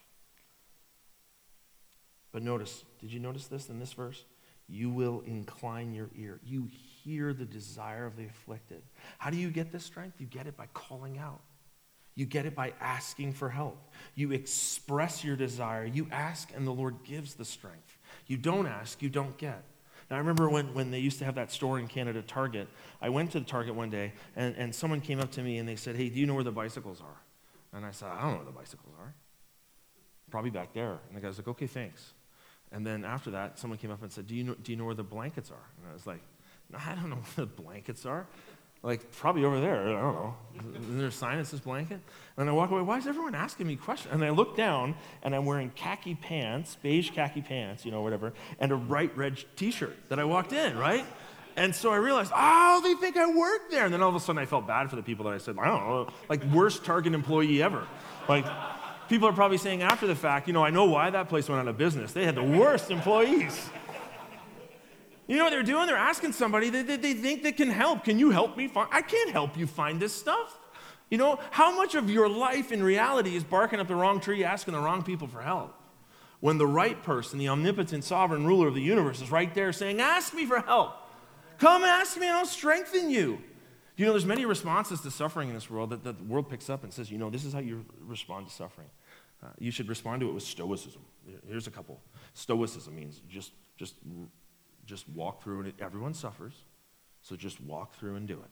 [2.34, 4.24] But notice, did you notice this in this verse?
[4.68, 6.40] You will incline your ear.
[6.44, 6.68] You
[7.04, 8.82] hear the desire of the afflicted.
[9.18, 10.20] How do you get this strength?
[10.20, 11.40] You get it by calling out.
[12.16, 13.78] You get it by asking for help.
[14.16, 15.84] You express your desire.
[15.84, 17.98] You ask, and the Lord gives the strength.
[18.26, 19.62] You don't ask, you don't get.
[20.10, 22.66] Now, I remember when, when they used to have that store in Canada, Target.
[23.00, 25.68] I went to the Target one day, and, and someone came up to me and
[25.68, 27.76] they said, Hey, do you know where the bicycles are?
[27.78, 29.14] And I said, I don't know where the bicycles are.
[30.32, 30.98] Probably back there.
[31.08, 32.12] And the guy's like, Okay, thanks.
[32.74, 34.84] And then after that, someone came up and said, Do you know, do you know
[34.84, 35.66] where the blankets are?
[35.80, 36.20] And I was like,
[36.70, 38.26] no, I don't know where the blankets are.
[38.82, 39.80] Like, probably over there.
[39.80, 40.34] I don't know.
[40.90, 42.00] Is there a sign that says blanket?
[42.36, 42.82] And I walk away.
[42.82, 44.12] Why is everyone asking me questions?
[44.12, 48.34] And I look down, and I'm wearing khaki pants, beige khaki pants, you know, whatever,
[48.58, 51.06] and a bright red t shirt that I walked in, right?
[51.56, 53.86] And so I realized, oh, they think I work there.
[53.86, 55.56] And then all of a sudden I felt bad for the people that I said,
[55.58, 57.86] I don't know, like, worst Target employee ever.
[58.28, 58.44] Like,
[59.08, 61.60] People are probably saying after the fact, you know, I know why that place went
[61.60, 62.12] out of business.
[62.12, 63.68] They had the worst employees.
[65.26, 65.86] You know what they're doing?
[65.86, 68.04] They're asking somebody that they, they, think they can help.
[68.04, 68.88] Can you help me find?
[68.92, 70.58] I can't help you find this stuff.
[71.10, 74.44] You know, how much of your life in reality is barking up the wrong tree,
[74.44, 75.74] asking the wrong people for help?
[76.40, 80.00] When the right person, the omnipotent sovereign ruler of the universe, is right there saying,
[80.00, 80.94] Ask me for help.
[81.58, 83.38] Come and ask me and I'll strengthen you.
[83.96, 86.68] You know, there's many responses to suffering in this world that, that the world picks
[86.68, 88.88] up and says, you know, this is how you respond to suffering.
[89.42, 91.02] Uh, you should respond to it with stoicism.
[91.46, 92.00] Here's a couple.
[92.32, 93.94] Stoicism means just, just,
[94.84, 95.74] just walk through it.
[95.80, 96.54] Everyone suffers,
[97.22, 98.50] so just walk through and do it.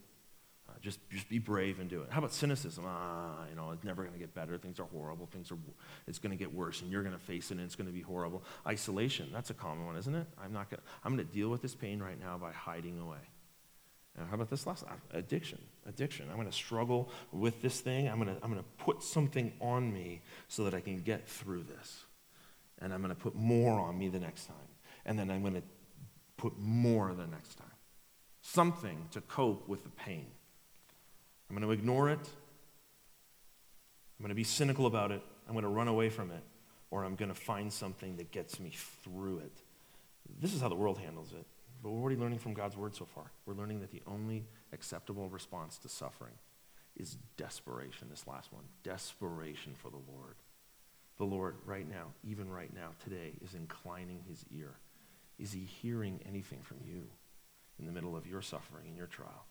[0.69, 2.09] Uh, just, just be brave and do it.
[2.11, 2.85] How about cynicism?
[2.87, 4.57] Ah, you know, it's never going to get better.
[4.59, 5.27] Things are horrible.
[5.27, 5.59] Things are,
[6.07, 7.93] it's going to get worse, and you're going to face it, and it's going to
[7.93, 8.45] be horrible.
[8.67, 10.27] Isolation, that's a common one, isn't it?
[10.43, 10.81] I'm not going.
[11.05, 13.19] I'm going to deal with this pain right now by hiding away.
[14.17, 15.59] Now, how about this last uh, addiction?
[15.87, 16.29] Addiction.
[16.29, 18.09] I'm going to struggle with this thing.
[18.09, 21.27] I'm going to, I'm going to put something on me so that I can get
[21.27, 22.05] through this.
[22.81, 24.57] And I'm going to put more on me the next time.
[25.07, 25.63] And then I'm going to
[26.37, 27.67] put more the next time.
[28.43, 30.27] Something to cope with the pain.
[31.49, 32.19] I'm going to ignore it.
[32.19, 35.23] I'm going to be cynical about it.
[35.47, 36.43] I'm going to run away from it.
[36.91, 38.73] Or I'm going to find something that gets me
[39.03, 39.63] through it.
[40.41, 41.47] This is how the world handles it.
[41.83, 43.33] But we're already learning from God's word so far.
[43.45, 46.35] We're learning that the only acceptable response to suffering
[46.97, 48.09] is desperation.
[48.09, 50.37] This last one desperation for the Lord.
[51.19, 54.77] The Lord, right now, even right now, today, is inclining his ear.
[55.39, 57.03] Is he hearing anything from you
[57.79, 59.47] in the middle of your suffering and your trial?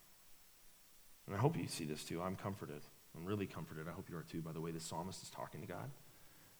[1.26, 2.20] And I hope you see this too.
[2.20, 2.82] I'm comforted.
[3.16, 3.88] I'm really comforted.
[3.88, 5.90] I hope you are too, by the way the psalmist is talking to God.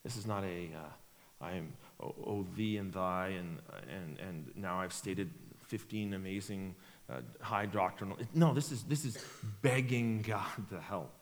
[0.05, 3.59] This is not a, uh, I am, oh, oh, thee and thy, and,
[3.89, 5.31] and, and now I've stated
[5.73, 6.75] 15 amazing
[7.09, 8.19] uh, high doctrinal.
[8.35, 9.17] No, this is, this is
[9.63, 11.15] begging God to help.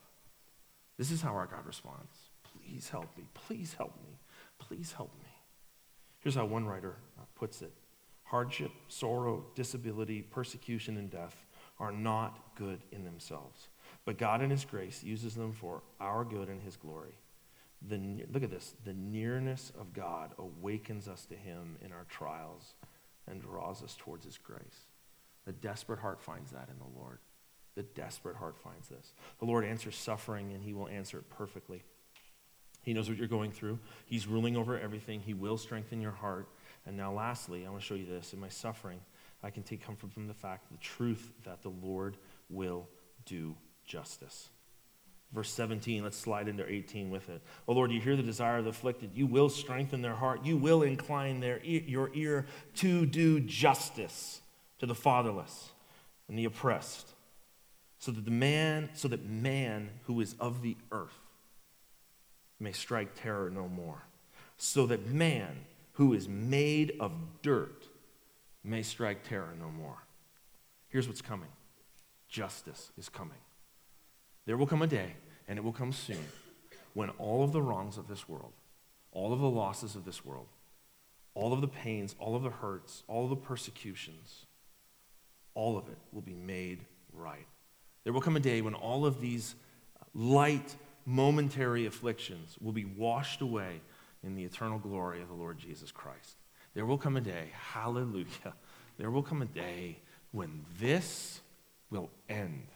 [0.98, 2.16] This is how our God responds.
[2.42, 3.28] Please help me.
[3.32, 4.18] Please help me.
[4.58, 5.30] Please help me.
[6.18, 7.72] Here's how one writer uh, puts it
[8.24, 11.46] hardship, sorrow, disability, persecution, and death
[11.78, 13.68] are not good in themselves.
[14.04, 17.14] But God, in His grace, uses them for our good and His glory.
[17.88, 18.74] The, look at this.
[18.84, 22.74] The nearness of God awakens us to Him in our trials
[23.31, 24.87] and draws us towards his grace.
[25.47, 27.19] The desperate heart finds that in the Lord.
[27.77, 29.12] The desperate heart finds this.
[29.38, 31.83] The Lord answers suffering, and he will answer it perfectly.
[32.83, 33.79] He knows what you're going through.
[34.07, 35.21] He's ruling over everything.
[35.21, 36.49] He will strengthen your heart.
[36.87, 38.33] And now, lastly, I want to show you this.
[38.33, 39.01] In my suffering,
[39.43, 42.16] I can take comfort from the fact, the truth that the Lord
[42.49, 42.88] will
[43.27, 44.49] do justice.
[45.33, 47.40] Verse 17, let's slide into 18 with it.
[47.69, 49.11] Oh Lord, you hear the desire of the afflicted.
[49.14, 50.45] You will strengthen their heart.
[50.45, 54.40] You will incline their, your ear to do justice
[54.81, 55.71] to the fatherless.
[56.31, 57.09] and the oppressed,
[57.99, 61.19] so that the man, so that man who is of the earth
[62.61, 64.05] may strike terror no more,
[64.57, 65.64] so that man
[65.95, 67.11] who is made of
[67.43, 67.88] dirt
[68.62, 69.99] may strike terror no more.
[70.88, 71.51] Here's what's coming
[72.29, 73.38] justice is coming.
[74.50, 75.14] There will come a day,
[75.46, 76.26] and it will come soon,
[76.94, 78.50] when all of the wrongs of this world,
[79.12, 80.48] all of the losses of this world,
[81.34, 84.46] all of the pains, all of the hurts, all of the persecutions,
[85.54, 86.80] all of it will be made
[87.12, 87.46] right.
[88.02, 89.54] There will come a day when all of these
[90.14, 90.74] light,
[91.06, 93.80] momentary afflictions will be washed away
[94.24, 96.38] in the eternal glory of the Lord Jesus Christ.
[96.74, 98.54] There will come a day, hallelujah,
[98.98, 100.00] there will come a day
[100.32, 101.40] when this
[101.88, 102.66] will end,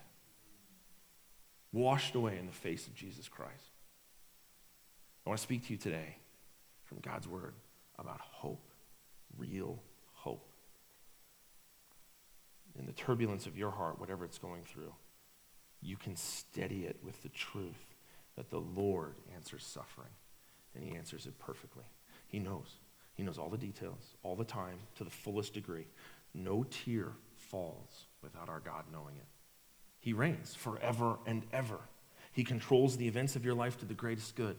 [1.75, 3.73] washed away in the face of Jesus Christ.
[5.27, 6.17] I want to speak to you today
[6.85, 7.55] from God's word
[7.99, 8.71] about hope,
[9.37, 9.83] real
[10.13, 10.49] hope.
[12.79, 14.93] In the turbulence of your heart, whatever it's going through,
[15.83, 17.95] you can steady it with the truth
[18.37, 20.13] that the Lord answers suffering,
[20.75, 21.85] and He answers it perfectly.
[22.29, 22.79] He knows.
[23.15, 25.87] He knows all the details, all the time, to the fullest degree.
[26.35, 29.27] No tear falls without our God knowing it.
[30.05, 31.79] He reigns forever and ever.
[32.31, 34.55] He controls the events of your life to the greatest good.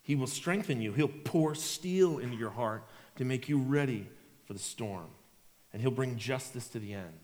[0.00, 0.94] He will strengthen you.
[0.94, 2.84] He'll pour steel into your heart
[3.16, 4.08] to make you ready
[4.46, 5.08] for the storm.
[5.74, 7.20] And He'll bring justice to the end.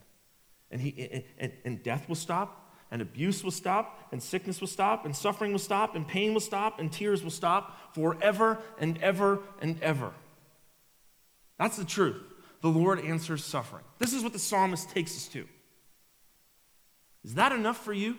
[0.71, 5.07] And, he, and, and death will stop, and abuse will stop, and sickness will stop,
[5.07, 9.41] and suffering will stop, and pain will stop, and tears will stop forever and ever
[9.63, 10.13] and ever.
[11.59, 12.21] That's the truth.
[12.61, 13.85] The Lord answers suffering.
[13.99, 15.47] This is what the psalmist takes us to.
[17.27, 18.17] Is that enough for you?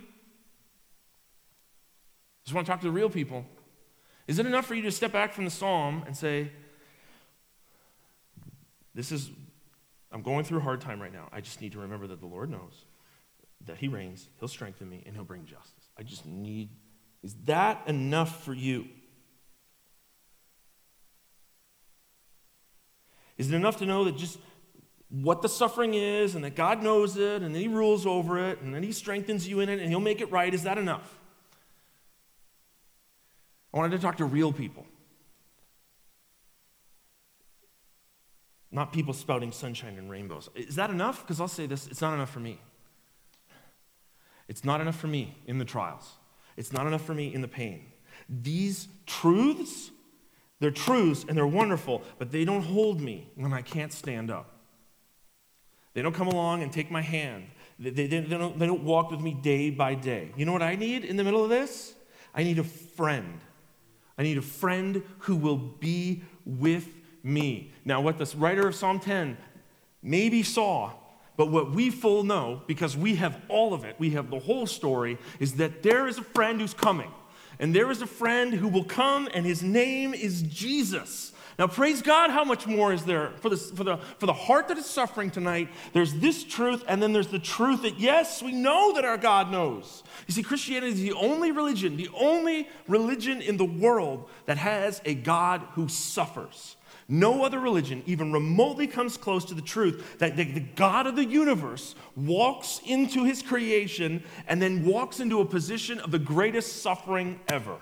[2.43, 3.45] Just want to talk to the real people.
[4.27, 6.51] Is it enough for you to step back from the psalm and say,
[8.93, 9.31] This is,
[10.11, 11.29] I'm going through a hard time right now.
[11.31, 12.83] I just need to remember that the Lord knows
[13.65, 15.89] that He reigns, He'll strengthen me, and He'll bring justice.
[15.97, 16.69] I just need,
[17.23, 18.87] is that enough for you?
[23.37, 24.37] Is it enough to know that just
[25.09, 28.61] what the suffering is and that God knows it and then He rules over it
[28.61, 30.53] and then He strengthens you in it and He'll make it right?
[30.53, 31.17] Is that enough?
[33.73, 34.85] I wanted to talk to real people.
[38.71, 40.49] Not people spouting sunshine and rainbows.
[40.55, 41.21] Is that enough?
[41.21, 42.59] Because I'll say this it's not enough for me.
[44.47, 46.13] It's not enough for me in the trials.
[46.57, 47.85] It's not enough for me in the pain.
[48.29, 49.91] These truths,
[50.59, 54.56] they're truths and they're wonderful, but they don't hold me when I can't stand up.
[55.97, 57.47] They don't come along and take my hand.
[57.79, 60.31] They, they, they, don't, they don't walk with me day by day.
[60.37, 61.95] You know what I need in the middle of this?
[62.35, 63.39] I need a friend.
[64.15, 66.87] I need a friend who will be with
[67.23, 67.73] me.
[67.83, 69.37] Now, what this writer of Psalm 10
[70.03, 70.91] maybe saw,
[71.35, 74.67] but what we full know, because we have all of it, we have the whole
[74.67, 77.11] story, is that there is a friend who's coming.
[77.57, 81.31] And there is a friend who will come, and his name is Jesus.
[81.57, 84.67] Now, praise God, how much more is there for, this, for, the, for the heart
[84.67, 85.69] that is suffering tonight?
[85.91, 89.51] There's this truth, and then there's the truth that, yes, we know that our God
[89.51, 90.03] knows.
[90.27, 95.01] You see, Christianity is the only religion, the only religion in the world that has
[95.03, 96.75] a God who suffers.
[97.09, 101.15] No other religion even remotely comes close to the truth that the, the, God of
[101.15, 106.83] the universe walks into his creation and then walks into a position of the greatest
[106.83, 107.77] suffering ever.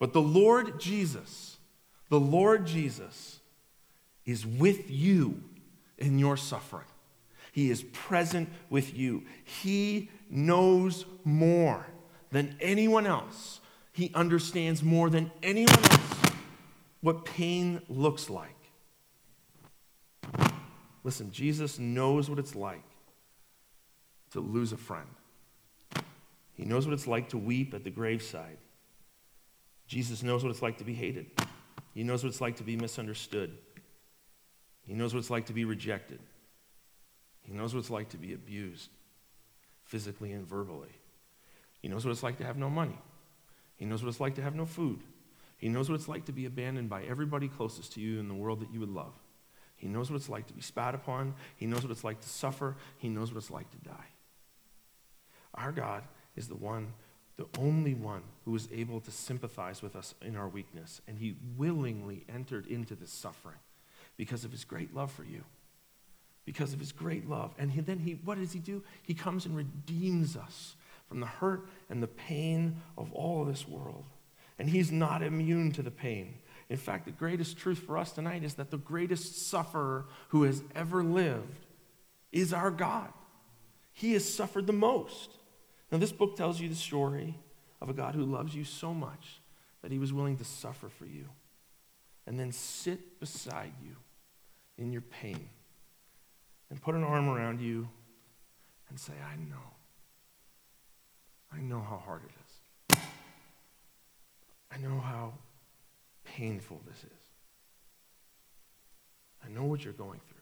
[0.00, 1.49] But the Lord Jesus,
[2.10, 3.40] the Lord Jesus
[4.26, 5.42] is with you
[5.96, 6.86] in your suffering.
[7.52, 9.24] He is present with you.
[9.44, 11.86] He knows more
[12.30, 13.60] than anyone else.
[13.92, 16.32] He understands more than anyone else
[17.00, 18.54] what pain looks like.
[21.02, 22.84] Listen, Jesus knows what it's like
[24.32, 25.08] to lose a friend.
[26.54, 28.58] He knows what it's like to weep at the graveside.
[29.86, 31.26] Jesus knows what it's like to be hated.
[31.92, 33.56] He knows what it's like to be misunderstood.
[34.82, 36.20] He knows what it's like to be rejected.
[37.42, 38.90] He knows what it's like to be abused,
[39.84, 40.94] physically and verbally.
[41.80, 42.98] He knows what it's like to have no money.
[43.76, 45.00] He knows what it's like to have no food.
[45.56, 48.34] He knows what it's like to be abandoned by everybody closest to you in the
[48.34, 49.14] world that you would love.
[49.76, 51.34] He knows what it's like to be spat upon.
[51.56, 52.76] He knows what it's like to suffer.
[52.98, 54.08] He knows what it's like to die.
[55.54, 56.04] Our God
[56.36, 56.92] is the one
[57.40, 61.00] the only one who was able to sympathize with us in our weakness.
[61.08, 63.56] And he willingly entered into this suffering
[64.18, 65.42] because of his great love for you.
[66.44, 67.54] Because of his great love.
[67.58, 68.82] And he, then he, what does he do?
[69.02, 70.76] He comes and redeems us
[71.08, 74.04] from the hurt and the pain of all of this world.
[74.58, 76.34] And he's not immune to the pain.
[76.68, 80.62] In fact, the greatest truth for us tonight is that the greatest sufferer who has
[80.74, 81.64] ever lived
[82.32, 83.10] is our God.
[83.92, 85.30] He has suffered the most.
[85.90, 87.38] Now, this book tells you the story
[87.80, 89.40] of a God who loves you so much
[89.82, 91.26] that he was willing to suffer for you
[92.26, 93.96] and then sit beside you
[94.78, 95.48] in your pain
[96.70, 97.88] and put an arm around you
[98.88, 99.56] and say, I know.
[101.52, 102.98] I know how hard it is.
[104.72, 105.32] I know how
[106.24, 107.20] painful this is.
[109.44, 110.36] I know what you're going through.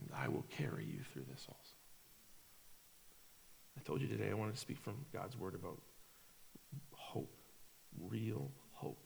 [0.00, 1.77] And I will carry you through this also.
[3.78, 5.80] I told you today I wanted to speak from God's word about
[6.92, 7.32] hope,
[8.10, 8.98] real hope.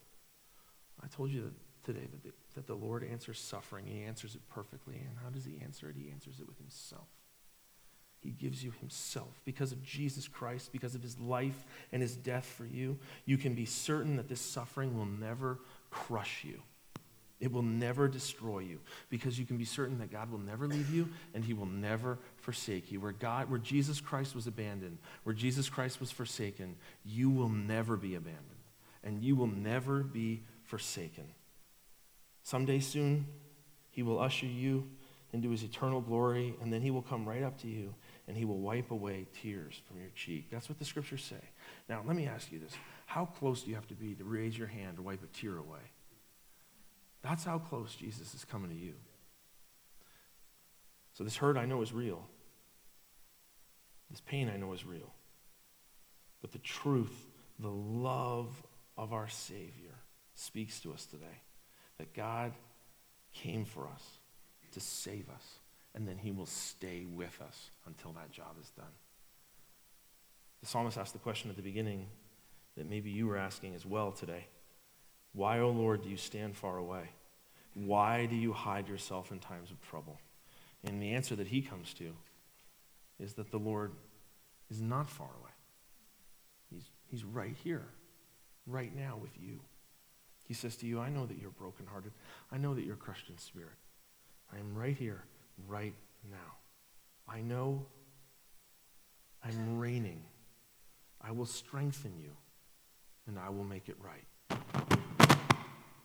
[1.03, 1.51] I told you
[1.83, 3.85] today that the, that the Lord answers suffering.
[3.85, 4.95] He answers it perfectly.
[4.95, 5.95] And how does he answer it?
[5.97, 7.07] He answers it with himself.
[8.21, 9.41] He gives you himself.
[9.45, 13.53] Because of Jesus Christ, because of his life and his death for you, you can
[13.53, 15.59] be certain that this suffering will never
[15.91, 16.61] crush you.
[17.43, 18.79] It will never destroy you
[19.09, 22.17] because you can be certain that God will never leave you and he will never
[22.37, 23.01] forsake you.
[23.01, 27.97] Where God where Jesus Christ was abandoned, where Jesus Christ was forsaken, you will never
[27.97, 28.47] be abandoned
[29.03, 31.25] and you will never be forsaken.
[32.43, 33.27] Someday soon,
[33.91, 34.87] he will usher you
[35.33, 37.93] into his eternal glory and then he will come right up to you
[38.29, 40.47] and he will wipe away tears from your cheek.
[40.49, 41.43] That's what the scriptures say.
[41.89, 42.71] Now, let me ask you this.
[43.05, 45.57] How close do you have to be to raise your hand to wipe a tear
[45.57, 45.81] away?
[47.23, 48.93] That's how close Jesus is coming to you.
[51.13, 52.27] So, this hurt I know is real.
[54.09, 55.11] This pain I know is real.
[56.41, 57.15] But the truth,
[57.59, 58.63] the love
[58.97, 59.95] of our Savior
[60.35, 61.41] speaks to us today
[61.97, 62.51] that God
[63.33, 64.03] came for us
[64.73, 65.59] to save us,
[65.95, 68.85] and then He will stay with us until that job is done.
[70.61, 72.07] The psalmist asked the question at the beginning
[72.75, 74.47] that maybe you were asking as well today.
[75.33, 77.09] Why, O oh Lord, do you stand far away?
[77.73, 80.19] Why do you hide yourself in times of trouble?
[80.83, 82.13] And the answer that he comes to
[83.19, 83.91] is that the Lord
[84.69, 85.51] is not far away.
[86.69, 87.85] He's, he's right here,
[88.67, 89.59] right now with you.
[90.47, 92.11] He says to you, I know that you're brokenhearted.
[92.51, 93.77] I know that you're crushed in spirit.
[94.53, 95.23] I am right here,
[95.67, 95.93] right
[96.29, 96.57] now.
[97.27, 97.85] I know
[99.43, 100.21] I'm reigning.
[101.21, 102.31] I will strengthen you,
[103.27, 104.25] and I will make it right.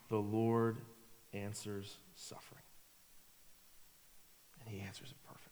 [0.09, 0.79] The Lord
[1.33, 2.63] answers suffering.
[4.61, 5.47] And he answers it perfectly.